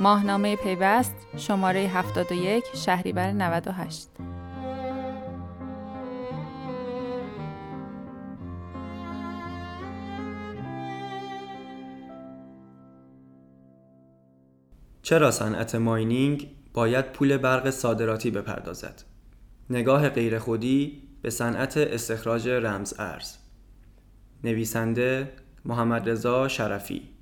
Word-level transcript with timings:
ماهنامه 0.00 0.56
پیوست 0.56 1.14
شماره 1.36 1.80
71 1.80 2.64
شهریور 2.74 3.32
98 3.32 4.08
چرا 15.02 15.30
صنعت 15.30 15.74
ماینینگ 15.74 16.48
باید 16.74 17.12
پول 17.12 17.36
برق 17.36 17.70
صادراتی 17.70 18.30
بپردازد؟ 18.30 19.02
نگاه 19.70 20.08
غیرخودی 20.08 21.02
به 21.22 21.30
صنعت 21.30 21.76
استخراج 21.76 22.48
رمز 22.48 22.94
ارز. 22.98 23.36
نویسنده 24.44 25.32
محمد 25.64 26.08
رضا 26.08 26.48
شرفی. 26.48 27.19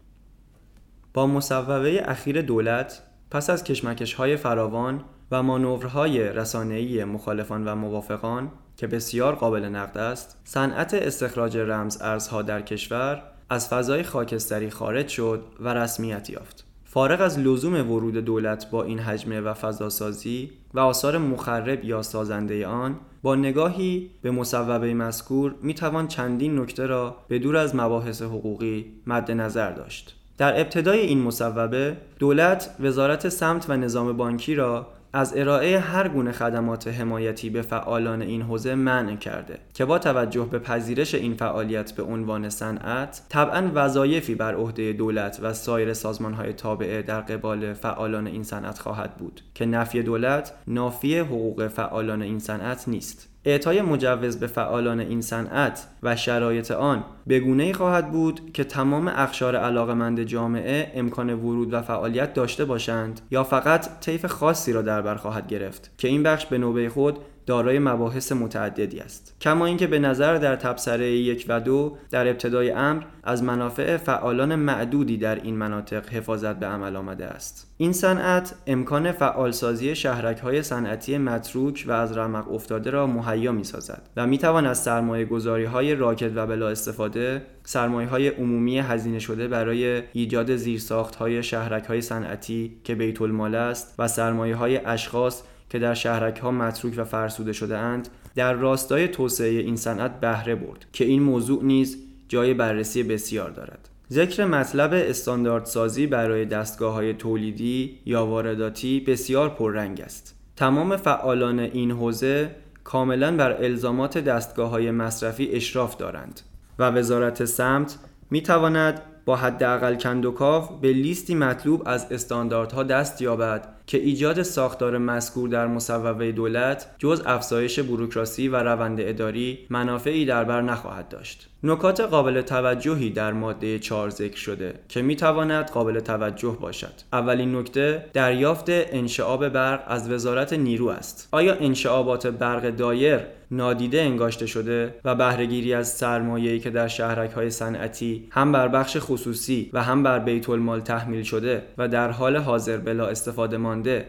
با 1.18 1.26
مصوبه 1.26 2.02
اخیر 2.10 2.42
دولت 2.42 3.02
پس 3.30 3.50
از 3.50 3.64
کشمکش 3.64 4.14
های 4.14 4.36
فراوان 4.36 5.04
و 5.30 5.42
مانورهای 5.42 6.22
رسانه‌ای 6.22 7.04
مخالفان 7.04 7.68
و 7.68 7.74
موافقان 7.74 8.50
که 8.76 8.86
بسیار 8.86 9.34
قابل 9.34 9.64
نقد 9.64 9.98
است 9.98 10.40
صنعت 10.44 10.94
استخراج 10.94 11.56
رمز 11.56 12.02
ارزها 12.02 12.42
در 12.42 12.62
کشور 12.62 13.22
از 13.50 13.68
فضای 13.68 14.02
خاکستری 14.02 14.70
خارج 14.70 15.08
شد 15.08 15.42
و 15.60 15.74
رسمیت 15.74 16.30
یافت. 16.30 16.64
فارغ 16.84 17.20
از 17.20 17.38
لزوم 17.38 17.90
ورود 17.90 18.16
دولت 18.16 18.70
با 18.70 18.82
این 18.82 18.98
حجمه 18.98 19.40
و 19.40 19.54
فضاسازی 19.54 20.50
و 20.74 20.80
آثار 20.80 21.18
مخرب 21.18 21.84
یا 21.84 22.02
سازنده 22.02 22.66
آن 22.66 22.96
با 23.22 23.34
نگاهی 23.34 24.10
به 24.22 24.30
مصوبه 24.30 24.94
مذکور 24.94 25.54
می 25.62 25.74
توان 25.74 26.08
چندین 26.08 26.58
نکته 26.60 26.86
را 26.86 27.16
به 27.28 27.38
دور 27.38 27.56
از 27.56 27.74
مباحث 27.74 28.22
حقوقی 28.22 28.92
مد 29.06 29.30
نظر 29.30 29.70
داشت. 29.70 30.17
در 30.38 30.60
ابتدای 30.60 31.00
این 31.00 31.22
مصوبه 31.22 31.96
دولت 32.18 32.70
وزارت 32.80 33.28
سمت 33.28 33.70
و 33.70 33.76
نظام 33.76 34.16
بانکی 34.16 34.54
را 34.54 34.86
از 35.12 35.36
ارائه 35.36 35.78
هر 35.78 36.08
گونه 36.08 36.32
خدمات 36.32 36.88
حمایتی 36.88 37.50
به 37.50 37.62
فعالان 37.62 38.22
این 38.22 38.42
حوزه 38.42 38.74
منع 38.74 39.16
کرده 39.16 39.58
که 39.74 39.84
با 39.84 39.98
توجه 39.98 40.44
به 40.44 40.58
پذیرش 40.58 41.14
این 41.14 41.34
فعالیت 41.34 41.92
به 41.92 42.02
عنوان 42.02 42.50
صنعت 42.50 43.22
طبعا 43.28 43.70
وظایفی 43.74 44.34
بر 44.34 44.54
عهده 44.54 44.92
دولت 44.92 45.38
و 45.42 45.52
سایر 45.52 45.92
سازمانهای 45.92 46.52
تابعه 46.52 47.02
در 47.02 47.20
قبال 47.20 47.72
فعالان 47.72 48.26
این 48.26 48.42
صنعت 48.42 48.78
خواهد 48.78 49.16
بود 49.16 49.40
که 49.54 49.66
نفی 49.66 50.02
دولت 50.02 50.52
نافی 50.66 51.18
حقوق 51.18 51.68
فعالان 51.68 52.22
این 52.22 52.38
صنعت 52.38 52.88
نیست. 52.88 53.27
اعطای 53.48 53.82
مجوز 53.82 54.36
به 54.36 54.46
فعالان 54.46 55.00
این 55.00 55.20
صنعت 55.20 55.86
و 56.02 56.16
شرایط 56.16 56.70
آن 56.70 57.04
به 57.26 57.34
ای 57.34 57.72
خواهد 57.72 58.12
بود 58.12 58.52
که 58.52 58.64
تمام 58.64 59.08
اخشار 59.08 59.56
علاقمند 59.56 60.22
جامعه 60.22 60.92
امکان 60.94 61.30
ورود 61.34 61.72
و 61.72 61.82
فعالیت 61.82 62.34
داشته 62.34 62.64
باشند 62.64 63.20
یا 63.30 63.44
فقط 63.44 64.00
طیف 64.00 64.26
خاصی 64.26 64.72
را 64.72 64.82
در 64.82 65.02
بر 65.02 65.14
خواهد 65.14 65.46
گرفت 65.46 65.90
که 65.98 66.08
این 66.08 66.22
بخش 66.22 66.46
به 66.46 66.58
نوبه 66.58 66.88
خود 66.88 67.18
دارای 67.48 67.78
مباحث 67.78 68.32
متعددی 68.32 69.00
است. 69.00 69.36
کما 69.40 69.66
اینکه 69.66 69.86
به 69.86 69.98
نظر 69.98 70.34
در 70.34 70.56
تبصره 70.56 71.10
یک 71.10 71.46
و 71.48 71.60
دو 71.60 71.96
در 72.10 72.28
ابتدای 72.28 72.70
امر 72.70 73.02
از 73.24 73.42
منافع 73.42 73.96
فعالان 73.96 74.54
معدودی 74.54 75.16
در 75.16 75.34
این 75.34 75.56
مناطق 75.56 76.08
حفاظت 76.08 76.56
به 76.56 76.66
عمل 76.66 76.96
آمده 76.96 77.26
است. 77.26 77.74
این 77.76 77.92
صنعت 77.92 78.54
امکان 78.66 79.12
فعالسازی 79.12 79.94
شهرک 79.94 80.38
های 80.38 80.62
صنعتی 80.62 81.18
متروک 81.18 81.84
و 81.88 81.92
از 81.92 82.18
رمق 82.18 82.52
افتاده 82.52 82.90
را 82.90 83.06
مهیا 83.06 83.52
می 83.52 83.64
سازد 83.64 84.08
و 84.16 84.26
می 84.26 84.38
توان 84.38 84.66
از 84.66 84.78
سرمایه 84.78 85.24
گذاری 85.24 85.64
های 85.64 85.94
راکت 85.94 86.30
و 86.34 86.46
بلا 86.46 86.68
استفاده 86.68 87.42
سرمایه 87.64 88.08
های 88.08 88.28
عمومی 88.28 88.78
هزینه 88.78 89.18
شده 89.18 89.48
برای 89.48 90.02
ایجاد 90.12 90.56
زیرساخت 90.56 91.14
های 91.14 91.42
شهرک 91.42 91.84
های 91.84 92.00
صنعتی 92.00 92.80
که 92.84 92.94
بیت 92.94 93.22
المال 93.22 93.54
است 93.54 93.94
و 93.98 94.08
سرمایه 94.08 94.56
های 94.56 94.76
اشخاص 94.76 95.42
که 95.70 95.78
در 95.78 95.94
شهرک 95.94 96.38
ها 96.38 96.50
متروک 96.50 96.94
و 96.96 97.04
فرسوده 97.04 97.52
شده 97.52 97.78
اند 97.78 98.08
در 98.34 98.52
راستای 98.52 99.08
توسعه 99.08 99.48
این 99.48 99.76
صنعت 99.76 100.20
بهره 100.20 100.54
برد 100.54 100.86
که 100.92 101.04
این 101.04 101.22
موضوع 101.22 101.64
نیز 101.64 101.98
جای 102.28 102.54
بررسی 102.54 103.02
بسیار 103.02 103.50
دارد. 103.50 103.88
ذکر 104.12 104.44
مطلب 104.44 104.90
استانداردسازی 104.92 106.06
برای 106.06 106.44
دستگاه 106.44 106.92
های 106.92 107.14
تولیدی 107.14 107.98
یا 108.06 108.26
وارداتی 108.26 109.00
بسیار 109.00 109.48
پررنگ 109.48 110.00
است. 110.00 110.34
تمام 110.56 110.96
فعالان 110.96 111.58
این 111.58 111.90
حوزه 111.90 112.50
کاملا 112.84 113.36
بر 113.36 113.64
الزامات 113.64 114.18
دستگاه 114.18 114.70
های 114.70 114.90
مصرفی 114.90 115.48
اشراف 115.52 115.96
دارند 115.96 116.40
و 116.78 116.90
وزارت 116.90 117.44
سمت 117.44 117.98
می 118.30 118.42
تواند 118.42 119.02
با 119.24 119.36
حداقل 119.36 119.94
کندوکاو 119.94 120.80
به 120.80 120.92
لیستی 120.92 121.34
مطلوب 121.34 121.82
از 121.86 122.12
استانداردها 122.12 122.82
دست 122.82 123.22
یابد 123.22 123.77
که 123.88 123.98
ایجاد 123.98 124.42
ساختار 124.42 124.98
مذکور 124.98 125.48
در 125.48 125.66
مصوبه 125.66 126.32
دولت 126.32 126.86
جز 126.98 127.22
افزایش 127.26 127.78
بروکراسی 127.80 128.48
و 128.48 128.56
روند 128.56 129.00
اداری 129.00 129.58
منافعی 129.70 130.24
در 130.24 130.44
بر 130.44 130.62
نخواهد 130.62 131.08
داشت. 131.08 131.48
نکات 131.62 132.00
قابل 132.00 132.40
توجهی 132.42 133.10
در 133.10 133.32
ماده 133.32 133.78
4 133.78 134.10
ذکر 134.10 134.36
شده 134.36 134.74
که 134.88 135.02
می 135.02 135.16
تواند 135.16 135.70
قابل 135.70 136.00
توجه 136.00 136.56
باشد. 136.60 136.92
اولین 137.12 137.56
نکته 137.56 138.04
دریافت 138.12 138.66
انشعاب 138.68 139.48
برق 139.48 139.84
از 139.86 140.10
وزارت 140.10 140.52
نیرو 140.52 140.86
است. 140.86 141.28
آیا 141.32 141.54
انشعابات 141.54 142.26
برق 142.26 142.70
دایر 142.70 143.20
نادیده 143.50 144.00
انگاشته 144.00 144.46
شده 144.46 144.94
و 145.04 145.14
بهرهگیری 145.14 145.74
از 145.74 145.88
سرمایه‌ای 145.88 146.58
که 146.58 146.70
در 146.70 146.88
شهرک 146.88 147.30
های 147.30 147.50
صنعتی 147.50 148.28
هم 148.30 148.52
بر 148.52 148.68
بخش 148.68 148.96
خصوصی 149.00 149.70
و 149.72 149.82
هم 149.82 150.02
بر 150.02 150.18
بیت 150.18 150.50
المال 150.50 150.80
تحمیل 150.80 151.22
شده 151.22 151.62
و 151.78 151.88
در 151.88 152.10
حال 152.10 152.36
حاضر 152.36 152.76
بلا 152.76 153.06
استفاده 153.06 153.56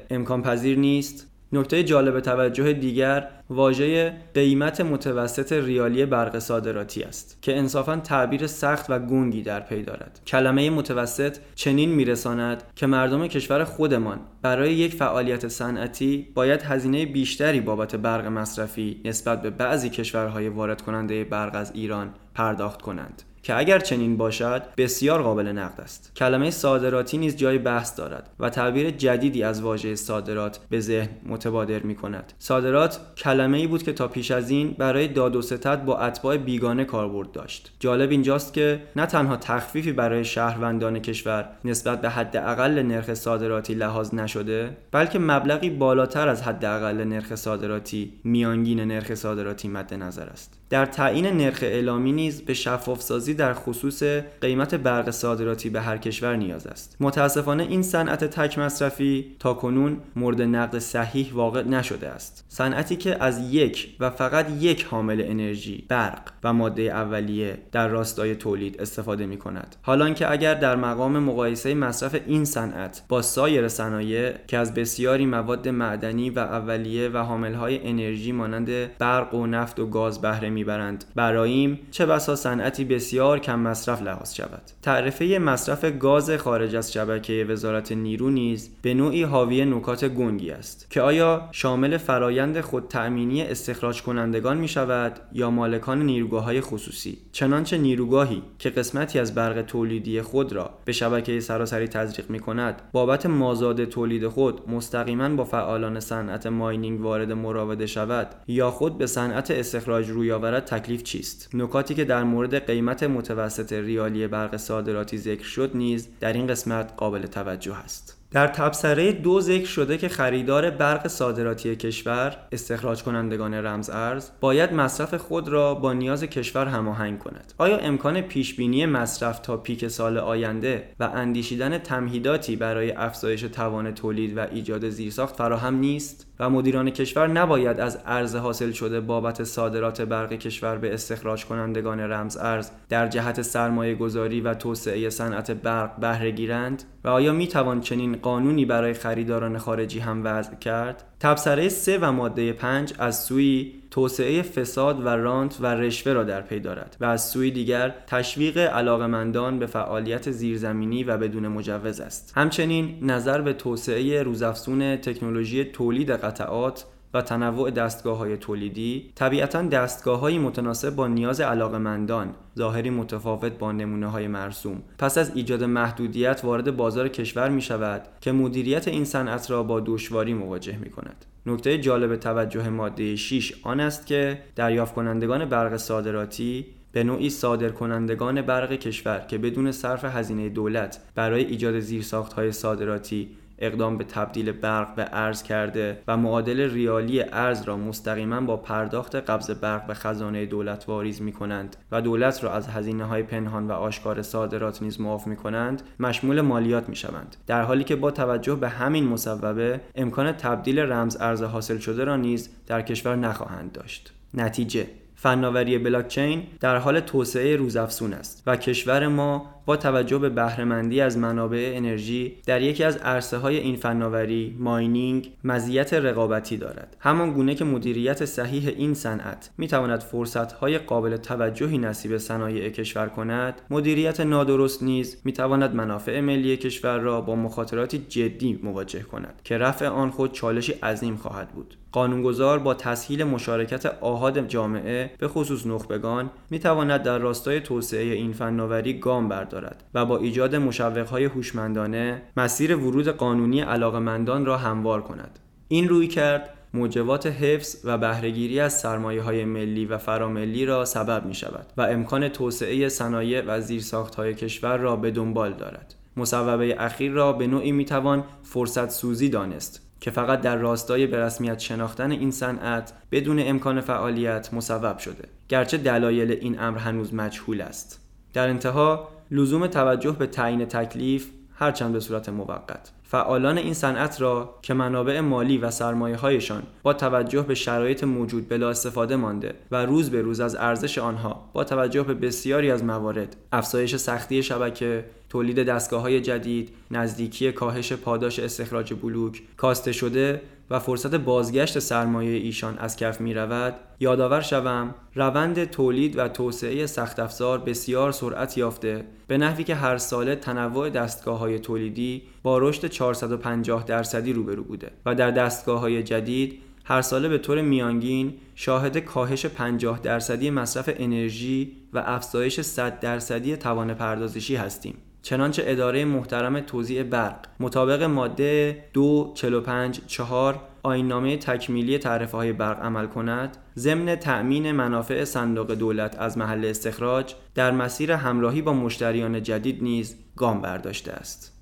امکان 0.09 0.41
پذیر 0.41 0.77
نیست. 0.77 1.29
نکته 1.51 1.83
جالب 1.83 2.19
توجه 2.19 2.73
دیگر 2.73 3.27
واژه 3.49 4.13
قیمت 4.33 4.81
متوسط 4.81 5.53
ریالی 5.53 6.05
برق 6.05 6.39
صادراتی 6.39 7.03
است 7.03 7.37
که 7.41 7.57
انصافا 7.57 7.95
تعبیر 7.95 8.47
سخت 8.47 8.85
و 8.89 8.99
گنگی 8.99 9.41
در 9.41 9.59
پی 9.59 9.83
دارد. 9.83 10.21
کلمه 10.27 10.69
متوسط 10.69 11.37
چنین 11.55 11.89
میرساند 11.89 12.63
که 12.75 12.87
مردم 12.87 13.27
کشور 13.27 13.63
خودمان 13.63 14.19
برای 14.41 14.73
یک 14.73 14.93
فعالیت 14.93 15.47
صنعتی 15.47 16.27
باید 16.33 16.61
هزینه 16.61 17.05
بیشتری 17.05 17.61
بابت 17.61 17.95
برق 17.95 18.25
مصرفی 18.25 19.01
نسبت 19.05 19.41
به 19.41 19.49
بعضی 19.49 19.89
کشورهای 19.89 20.49
وارد 20.49 20.81
کننده 20.81 21.23
برق 21.23 21.55
از 21.55 21.71
ایران 21.75 22.13
پرداخت 22.33 22.81
کنند. 22.81 23.23
که 23.43 23.57
اگر 23.57 23.79
چنین 23.79 24.17
باشد 24.17 24.61
بسیار 24.77 25.21
قابل 25.21 25.47
نقد 25.47 25.81
است. 25.81 26.11
کلمه 26.15 26.51
صادراتی 26.51 27.17
نیز 27.17 27.37
جای 27.37 27.57
بحث 27.57 27.97
دارد 27.97 28.29
و 28.39 28.49
تعبیر 28.49 28.89
جدیدی 28.89 29.43
از 29.43 29.61
واژه 29.61 29.95
صادرات 29.95 30.59
به 30.69 30.79
ذهن 30.79 31.09
متبادر 31.25 31.79
می 31.79 31.95
کند 31.95 32.33
صادرات 32.39 32.99
کلمه 33.17 33.57
ای 33.57 33.67
بود 33.67 33.83
که 33.83 33.93
تا 33.93 34.07
پیش 34.07 34.31
از 34.31 34.49
این 34.49 34.75
برای 34.77 35.07
داد 35.07 35.35
و 35.35 35.41
ستد 35.41 35.85
با 35.85 35.97
اتباع 35.97 36.37
بیگانه 36.37 36.85
کاربرد 36.85 37.31
داشت. 37.31 37.71
جالب 37.79 38.11
اینجاست 38.11 38.53
که 38.53 38.81
نه 38.95 39.05
تنها 39.05 39.37
تخفیفی 39.37 39.91
برای 39.91 40.25
شهروندان 40.25 40.99
کشور 40.99 41.49
نسبت 41.65 42.01
به 42.01 42.09
حداقل 42.09 42.81
نرخ 42.81 43.13
صادراتی 43.13 43.73
لحاظ 43.73 44.13
نشده 44.13 44.77
بلکه 44.91 45.19
مبلغی 45.19 45.69
بالاتر 45.69 46.27
از 46.27 46.41
حداقل 46.41 47.03
نرخ 47.03 47.35
صادراتی 47.35 48.13
میانگین 48.23 48.79
نرخ 48.79 49.13
صادراتی 49.13 49.67
مد 49.67 49.93
نظر 49.93 50.25
است. 50.25 50.58
در 50.69 50.85
تعیین 50.85 51.25
نرخ 51.25 51.59
اعلامی 51.61 52.11
نیز 52.11 52.41
به 52.41 52.53
شفافسازی 52.53 53.33
در 53.33 53.53
خصوص 53.53 54.03
قیمت 54.41 54.75
برق 54.75 55.09
صادراتی 55.09 55.69
به 55.69 55.81
هر 55.81 55.97
کشور 55.97 56.35
نیاز 56.35 56.67
است. 56.67 56.97
متاسفانه 56.99 57.63
این 57.63 57.83
صنعت 57.83 58.23
تک 58.23 58.59
مصرفی 58.59 59.35
تا 59.39 59.53
کنون 59.53 59.97
مورد 60.15 60.41
نقد 60.41 60.79
صحیح 60.79 61.31
واقع 61.33 61.63
نشده 61.63 62.09
است. 62.09 62.45
صنعتی 62.47 62.95
که 62.95 63.23
از 63.23 63.53
یک 63.53 63.95
و 63.99 64.09
فقط 64.09 64.49
یک 64.59 64.85
حامل 64.85 65.23
انرژی 65.25 65.85
برق 65.87 66.21
و 66.43 66.53
ماده 66.53 66.81
اولیه 66.81 67.57
در 67.71 67.87
راستای 67.87 68.35
تولید 68.35 68.81
استفاده 68.81 69.25
می 69.25 69.37
کند. 69.37 69.75
حالان 69.81 70.13
که 70.13 70.31
اگر 70.31 70.53
در 70.53 70.75
مقام 70.75 71.19
مقایسه 71.19 71.73
مصرف 71.73 72.15
این 72.27 72.45
صنعت 72.45 73.01
با 73.09 73.21
سایر 73.21 73.67
صنایع 73.67 74.33
که 74.47 74.57
از 74.57 74.73
بسیاری 74.73 75.25
مواد 75.25 75.67
معدنی 75.67 76.29
و 76.29 76.39
اولیه 76.39 77.09
و 77.09 77.17
حاملهای 77.17 77.87
انرژی 77.87 78.31
مانند 78.31 78.97
برق 78.97 79.33
و 79.33 79.47
نفت 79.47 79.79
و 79.79 79.87
گاز 79.87 80.21
بهره 80.21 80.49
می‌برند. 80.59 81.05
براییم 81.15 81.79
چه 81.91 82.05
بسا 82.05 82.35
صنعتی 82.35 82.85
بسیار 82.85 83.39
کم 83.39 83.59
مصرف 83.59 84.01
لحاظ 84.01 84.33
شود. 84.33 84.61
تعرفه 84.81 85.25
مصرف 85.25 85.85
گاز 85.99 86.31
خارج 86.31 86.75
از 86.75 86.93
شبکه 86.93 87.45
وزارت 87.49 87.91
نیرو 87.91 88.29
نیز 88.29 88.69
به 88.81 88.93
نوعی 88.93 89.23
حاوی 89.23 89.65
نکات 89.65 90.05
گنگی 90.05 90.51
است. 90.51 90.87
که 90.89 91.01
آیا 91.01 91.49
شامل 91.51 91.97
فرایند 91.97 92.61
خود 92.61 92.87
تأمینی 92.87 93.41
استخراج 93.41 94.01
کنندگان 94.01 94.57
می 94.57 94.67
شود 94.67 95.19
یا 95.33 95.49
مالکان 95.49 96.01
نیروگاه 96.01 96.43
های 96.43 96.61
خصوصی؟ 96.61 97.17
چنانچه 97.31 97.77
نیروگاهی 97.77 98.41
که 98.59 98.69
قسمتی 98.69 99.19
از 99.19 99.35
برق 99.35 99.61
تولیدی 99.61 100.21
خود 100.21 100.53
را 100.53 100.69
به 100.85 100.91
شبکه 100.91 101.39
سراسری 101.39 101.87
تزریق 101.87 102.29
می 102.29 102.39
کند 102.39 102.81
بابت 102.91 103.25
مازاد 103.25 103.85
تولید 103.85 104.27
خود 104.27 104.69
مستقیما 104.69 105.29
با 105.29 105.43
فعالان 105.43 105.99
صنعت 105.99 106.47
ماینینگ 106.47 107.01
وارد 107.01 107.31
مراوده 107.31 107.85
شود 107.85 108.27
یا 108.47 108.71
خود 108.71 108.97
به 108.97 109.07
صنعت 109.07 109.51
استخراج 109.51 110.09
روی 110.09 110.31
تکلیف 110.59 111.03
چیست؟ 111.03 111.49
نکاتی 111.53 111.95
که 111.95 112.05
در 112.05 112.23
مورد 112.23 112.65
قیمت 112.65 113.03
متوسط 113.03 113.73
ریالی 113.73 114.27
برق 114.27 114.57
صادراتی 114.57 115.17
ذکر 115.17 115.43
شد 115.43 115.71
نیز 115.73 116.07
در 116.19 116.33
این 116.33 116.47
قسمت 116.47 116.93
قابل 116.97 117.25
توجه 117.25 117.75
است. 117.75 118.18
در 118.31 118.47
تبصره 118.47 119.11
دو 119.11 119.41
ذکر 119.41 119.65
شده 119.65 119.97
که 119.97 120.09
خریدار 120.09 120.69
برق 120.69 121.07
صادراتی 121.07 121.75
کشور 121.75 122.37
استخراج 122.51 123.03
کنندگان 123.03 123.53
رمز 123.53 123.89
ارز 123.89 124.29
باید 124.39 124.73
مصرف 124.73 125.13
خود 125.13 125.49
را 125.49 125.75
با 125.75 125.93
نیاز 125.93 126.23
کشور 126.23 126.65
هماهنگ 126.65 127.19
کند. 127.19 127.53
آیا 127.57 127.77
امکان 127.77 128.21
پیش 128.21 128.55
بینی 128.55 128.85
مصرف 128.85 129.39
تا 129.39 129.57
پیک 129.57 129.87
سال 129.87 130.17
آینده 130.17 130.89
و 130.99 131.03
اندیشیدن 131.03 131.77
تمهیداتی 131.77 132.55
برای 132.55 132.91
افزایش 132.91 133.41
توان 133.41 133.93
تولید 133.93 134.37
و 134.37 134.47
ایجاد 134.51 134.89
زیرساخت 134.89 135.35
فراهم 135.35 135.75
نیست؟ 135.75 136.25
و 136.39 136.49
مدیران 136.49 136.89
کشور 136.89 137.27
نباید 137.27 137.79
از 137.79 137.97
ارز 138.05 138.35
حاصل 138.35 138.71
شده 138.71 139.01
بابت 139.01 139.43
صادرات 139.43 140.01
برق 140.01 140.33
کشور 140.33 140.77
به 140.77 140.93
استخراج 140.93 141.45
کنندگان 141.45 141.99
رمز 141.99 142.37
ارز 142.37 142.69
در 142.89 143.07
جهت 143.07 143.41
سرمایه 143.41 143.95
گذاری 143.95 144.41
و 144.41 144.53
توسعه 144.53 145.09
صنعت 145.09 145.51
برق 145.51 145.95
بهره 145.95 146.31
گیرند؟ 146.31 146.83
و 147.03 147.09
آیا 147.09 147.33
می 147.33 147.47
توان 147.47 147.81
چنین 147.81 148.18
قانونی 148.21 148.65
برای 148.65 148.93
خریداران 148.93 149.57
خارجی 149.57 149.99
هم 149.99 150.21
وضع 150.23 150.55
کرد. 150.55 151.03
تبصره 151.19 151.69
3 151.69 151.97
و 151.97 152.11
ماده 152.11 152.53
5 152.53 152.93
از 152.99 153.23
سوی 153.23 153.73
توسعه 153.91 154.41
فساد 154.41 155.05
و 155.05 155.09
رانت 155.09 155.57
و 155.61 155.65
رشوه 155.65 156.13
را 156.13 156.23
در 156.23 156.41
پی 156.41 156.59
دارد 156.59 156.97
و 157.01 157.05
از 157.05 157.29
سوی 157.29 157.51
دیگر 157.51 157.95
تشویق 158.07 158.57
علاقمندان 158.57 159.59
به 159.59 159.65
فعالیت 159.65 160.31
زیرزمینی 160.31 161.03
و 161.03 161.17
بدون 161.17 161.47
مجوز 161.47 161.99
است. 161.99 162.33
همچنین 162.35 162.97
نظر 163.01 163.41
به 163.41 163.53
توسعه 163.53 164.23
روزافزون 164.23 164.95
تکنولوژی 164.95 165.63
تولید 165.63 166.11
قطعات 166.11 166.85
و 167.13 167.21
تنوع 167.21 167.71
دستگاه 167.71 168.17
های 168.17 168.37
تولیدی 168.37 169.11
طبیعتا 169.15 169.61
دستگاه 169.61 170.19
های 170.19 170.37
متناسب 170.37 170.95
با 170.95 171.07
نیاز 171.07 171.41
علاقمندان 171.41 172.35
ظاهری 172.57 172.89
متفاوت 172.89 173.51
با 173.51 173.71
نمونه 173.71 174.07
های 174.07 174.27
مرسوم. 174.27 174.81
پس 174.97 175.17
از 175.17 175.35
ایجاد 175.35 175.63
محدودیت 175.63 176.41
وارد 176.43 176.75
بازار 176.75 177.07
کشور 177.07 177.49
می 177.49 177.61
شود 177.61 178.01
که 178.21 178.31
مدیریت 178.31 178.87
این 178.87 179.05
صنعت 179.05 179.51
را 179.51 179.63
با 179.63 179.79
دشواری 179.79 180.33
مواجه 180.33 180.77
می 180.77 180.89
کند 180.89 181.25
نکته 181.45 181.77
جالب 181.77 182.15
توجه 182.15 182.69
ماده 182.69 183.15
6 183.15 183.53
آن 183.63 183.79
است 183.79 184.05
که 184.05 184.41
دریافت 184.55 184.93
کنندگان 184.93 185.45
برق 185.45 185.77
صادراتی 185.77 186.65
به 186.91 187.03
نوعی 187.03 187.29
صادر 187.29 187.69
کنندگان 187.69 188.41
برق 188.41 188.73
کشور 188.73 189.19
که 189.19 189.37
بدون 189.37 189.71
صرف 189.71 190.05
هزینه 190.05 190.49
دولت 190.49 190.99
برای 191.15 191.45
ایجاد 191.45 191.79
زیرساختهای 191.79 192.51
صادراتی 192.51 193.29
اقدام 193.59 193.97
به 193.97 194.03
تبدیل 194.03 194.51
برق 194.51 194.95
به 194.95 195.09
ارز 195.11 195.43
کرده 195.43 196.01
و 196.07 196.17
معادل 196.17 196.71
ریالی 196.71 197.21
ارز 197.21 197.61
را 197.61 197.77
مستقیما 197.77 198.41
با 198.41 198.57
پرداخت 198.57 199.15
قبض 199.15 199.51
برق 199.51 199.87
به 199.87 199.93
خزانه 199.93 200.45
دولت 200.45 200.85
واریز 200.87 201.21
می 201.21 201.31
کنند 201.31 201.75
و 201.91 202.01
دولت 202.01 202.43
را 202.43 202.53
از 202.53 202.67
هزینه 202.67 203.05
های 203.05 203.23
پنهان 203.23 203.67
و 203.67 203.71
آشکار 203.71 204.21
صادرات 204.21 204.81
نیز 204.81 205.01
معاف 205.01 205.27
می 205.27 205.35
کنند 205.35 205.81
مشمول 205.99 206.41
مالیات 206.41 206.89
می 206.89 206.95
شوند 206.95 207.35
در 207.47 207.61
حالی 207.61 207.83
که 207.83 207.95
با 207.95 208.11
توجه 208.11 208.55
به 208.55 208.69
همین 208.69 209.07
مصوبه 209.07 209.81
امکان 209.95 210.31
تبدیل 210.31 210.79
رمز 210.79 211.17
ارز 211.19 211.43
حاصل 211.43 211.77
شده 211.77 212.03
را 212.03 212.15
نیز 212.15 212.49
در 212.67 212.81
کشور 212.81 213.15
نخواهند 213.15 213.71
داشت. 213.71 214.13
نتیجه 214.33 214.87
فناوری 215.15 215.77
بلاکچین 215.77 216.43
در 216.59 216.77
حال 216.77 216.99
توسعه 216.99 217.55
روزافزون 217.55 218.13
است 218.13 218.43
و 218.47 218.55
کشور 218.55 219.07
ما 219.07 219.58
با 219.69 219.77
توجه 219.77 220.17
به 220.17 220.29
بهرهمندی 220.29 221.01
از 221.01 221.17
منابع 221.17 221.71
انرژی 221.75 222.35
در 222.45 222.61
یکی 222.61 222.83
از 222.83 222.97
عرصه 222.97 223.37
های 223.37 223.57
این 223.57 223.75
فناوری 223.75 224.55
ماینینگ 224.59 225.31
مزیت 225.43 225.93
رقابتی 225.93 226.57
دارد. 226.57 226.97
همان 226.99 227.33
گونه 227.33 227.55
که 227.55 227.65
مدیریت 227.65 228.25
صحیح 228.25 228.67
این 228.67 228.93
صنعت 228.93 229.49
می 229.57 229.67
تواند 229.67 229.99
فرصت 229.99 230.51
های 230.51 230.77
قابل 230.77 231.17
توجهی 231.17 231.77
نصیب 231.77 232.17
صنایع 232.17 232.69
کشور 232.69 233.07
کند 233.07 233.61
مدیریت 233.69 234.19
نادرست 234.19 234.83
نیز 234.83 235.21
می 235.25 235.33
تواند 235.33 235.75
منافع 235.75 236.19
ملی 236.19 236.57
کشور 236.57 236.97
را 236.97 237.21
با 237.21 237.35
مخاطراتی 237.35 237.97
جدی 237.97 238.59
مواجه 238.63 239.01
کند 239.01 239.41
که 239.43 239.57
رفع 239.57 239.87
آن 239.87 240.09
خود 240.09 240.31
چالشی 240.31 240.71
عظیم 240.71 241.15
خواهد 241.15 241.49
بود. 241.49 241.75
قانونگذار 241.91 242.59
با 242.59 242.73
تسهیل 242.73 243.23
مشارکت 243.23 243.85
آهاد 243.85 244.47
جامعه 244.47 245.11
به 245.17 245.27
خصوص 245.27 245.65
نخبگان 245.65 246.29
می 246.49 246.59
تواند 246.59 247.03
در 247.03 247.17
راستای 247.17 247.59
توسعه 247.59 248.03
این 248.03 248.33
فناوری 248.33 248.99
گام 248.99 249.29
بردارد. 249.29 249.58
و 249.93 250.05
با 250.05 250.17
ایجاد 250.17 250.55
مشوقهای 250.55 251.25
هوشمندانه 251.25 252.21
مسیر 252.37 252.75
ورود 252.75 253.07
قانونی 253.07 253.61
علاقمندان 253.61 254.45
را 254.45 254.57
هموار 254.57 255.01
کند 255.01 255.39
این 255.67 255.89
روی 255.89 256.07
کرد 256.07 256.49
موجبات 256.73 257.27
حفظ 257.27 257.75
و 257.83 257.97
بهرهگیری 257.97 258.59
از 258.59 258.79
سرمایه 258.79 259.21
های 259.21 259.45
ملی 259.45 259.85
و 259.85 259.97
فراملی 259.97 260.65
را 260.65 260.85
سبب 260.85 261.25
می 261.25 261.33
شود 261.33 261.65
و 261.77 261.81
امکان 261.81 262.29
توسعه 262.29 262.89
صنایع 262.89 263.41
و 263.47 263.61
زیرساخت 263.61 264.15
های 264.15 264.33
کشور 264.33 264.77
را 264.77 264.95
به 264.95 265.11
دنبال 265.11 265.53
دارد. 265.53 265.95
مصوبه 266.17 266.75
اخیر 266.79 267.11
را 267.11 267.33
به 267.33 267.47
نوعی 267.47 267.71
می 267.71 267.85
توان 267.85 268.23
فرصت 268.43 268.89
سوزی 268.89 269.29
دانست 269.29 269.89
که 270.01 270.11
فقط 270.11 270.41
در 270.41 270.55
راستای 270.55 271.07
به 271.07 271.17
رسمیت 271.17 271.59
شناختن 271.59 272.11
این 272.11 272.31
صنعت 272.31 272.93
بدون 273.11 273.39
امکان 273.39 273.81
فعالیت 273.81 274.53
مصوب 274.53 274.97
شده 274.97 275.23
گرچه 275.49 275.77
دلایل 275.77 276.31
این 276.31 276.59
امر 276.59 276.77
هنوز 276.77 277.13
مجهول 277.13 277.61
است 277.61 277.99
در 278.33 278.49
انتها 278.49 279.09
لزوم 279.31 279.67
توجه 279.67 280.11
به 280.11 280.27
تعیین 280.27 280.65
تکلیف 280.65 281.29
هرچند 281.53 281.93
به 281.93 281.99
صورت 281.99 282.29
موقت. 282.29 282.91
فعالان 283.03 283.57
این 283.57 283.73
صنعت 283.73 284.21
را 284.21 284.59
که 284.61 284.73
منابع 284.73 285.19
مالی 285.19 285.57
و 285.57 285.71
سرمایه 285.71 286.15
هایشان 286.15 286.63
با 286.83 286.93
توجه 286.93 287.41
به 287.41 287.55
شرایط 287.55 288.03
موجود 288.03 288.49
بلا 288.49 288.69
استفاده 288.69 289.15
مانده 289.15 289.53
و 289.71 289.85
روز 289.85 290.09
به 290.09 290.21
روز 290.21 290.39
از 290.39 290.55
ارزش 290.55 290.97
آنها 290.97 291.49
با 291.53 291.63
توجه 291.63 292.03
به 292.03 292.13
بسیاری 292.13 292.71
از 292.71 292.83
موارد 292.83 293.35
افزایش 293.51 293.95
سختی 293.95 294.43
شبکه 294.43 295.05
تولید 295.29 295.63
دستگاه 295.63 296.01
های 296.01 296.21
جدید 296.21 296.69
نزدیکی 296.91 297.51
کاهش 297.51 297.93
پاداش 297.93 298.39
استخراج 298.39 298.93
بلوک 298.93 299.41
کاسته 299.57 299.91
شده 299.91 300.41
و 300.69 300.79
فرصت 300.79 301.15
بازگشت 301.15 301.79
سرمایه 301.79 302.37
ایشان 302.37 302.77
از 302.77 302.95
کف 302.95 303.21
می 303.21 303.33
رود 303.33 303.75
یادآور 303.99 304.41
شوم 304.41 304.95
روند 305.15 305.63
تولید 305.63 306.17
و 306.17 306.27
توسعه 306.27 306.85
سخت 306.85 307.19
افزار 307.19 307.59
بسیار 307.59 308.11
سرعت 308.11 308.57
یافته 308.57 309.05
به 309.27 309.37
نحوی 309.37 309.63
که 309.63 309.75
هر 309.75 309.97
ساله 309.97 310.35
تنوع 310.35 310.89
دستگاه 310.89 311.39
های 311.39 311.59
تولیدی 311.59 312.21
با 312.43 312.57
رشد 312.57 312.87
450 312.87 313.83
درصدی 313.83 314.33
روبرو 314.33 314.63
بوده 314.63 314.91
و 315.05 315.15
در 315.15 315.31
دستگاه 315.31 315.79
های 315.79 316.03
جدید 316.03 316.59
هر 316.83 317.01
ساله 317.01 317.29
به 317.29 317.37
طور 317.37 317.61
میانگین 317.61 318.33
شاهد 318.55 318.97
کاهش 318.97 319.45
50 319.45 319.99
درصدی 319.99 320.49
مصرف 320.49 320.89
انرژی 320.97 321.71
و 321.93 322.03
افزایش 322.05 322.61
100 322.61 322.99
درصدی 322.99 323.57
توان 323.57 323.93
پردازشی 323.93 324.55
هستیم. 324.55 324.97
چنانچه 325.21 325.63
اداره 325.65 326.05
محترم 326.05 326.59
توزیع 326.59 327.03
برق 327.03 327.45
مطابق 327.59 328.03
ماده 328.03 328.83
245 328.93 330.01
4 330.07 330.59
آیننامه 330.83 331.37
تکمیلی 331.37 331.97
تعرفه 331.97 332.37
های 332.37 332.53
برق 332.53 332.79
عمل 332.79 333.07
کند 333.07 333.57
ضمن 333.77 334.15
تأمین 334.15 334.71
منافع 334.71 335.23
صندوق 335.23 335.71
دولت 335.71 336.19
از 336.19 336.37
محل 336.37 336.65
استخراج 336.65 337.33
در 337.55 337.71
مسیر 337.71 338.11
همراهی 338.11 338.61
با 338.61 338.73
مشتریان 338.73 339.43
جدید 339.43 339.83
نیز 339.83 340.15
گام 340.35 340.61
برداشته 340.61 341.11
است. 341.11 341.58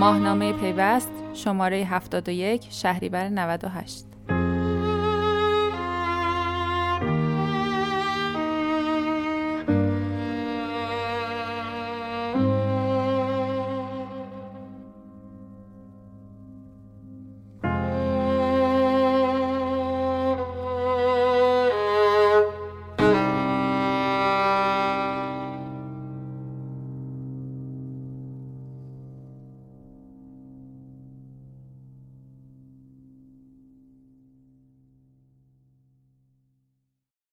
ماهنامه 0.00 0.52
پیوست 0.52 1.12
شماره 1.34 1.76
71 1.84 2.66
شهریور 2.70 3.28
98 3.28 4.09